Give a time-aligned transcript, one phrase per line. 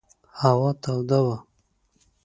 [0.41, 1.37] هوا توده وه.